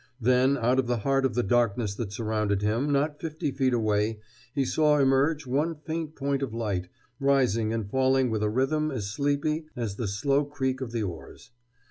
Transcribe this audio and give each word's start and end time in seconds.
Then 0.19 0.57
out 0.57 0.79
of 0.79 0.87
the 0.87 0.97
heart 0.97 1.25
of 1.25 1.35
the 1.35 1.43
darkness 1.43 1.93
that 1.93 2.11
surrounded 2.11 2.63
him, 2.63 2.91
not 2.91 3.19
fifty 3.21 3.51
feet 3.51 3.71
away, 3.71 4.19
he 4.51 4.65
saw 4.65 4.97
emerge 4.97 5.45
one 5.45 5.75
faint 5.75 6.15
point 6.15 6.41
of 6.41 6.55
light, 6.55 6.89
rising 7.19 7.71
and 7.71 7.87
falling 7.87 8.31
with 8.31 8.41
a 8.41 8.49
rhythm 8.49 8.89
as 8.89 9.11
sleepy 9.11 9.67
as 9.75 9.97
the 9.97 10.07
slow 10.07 10.43
creak 10.43 10.81
of 10.81 10.91
the 10.91 11.03
oars. 11.03 11.51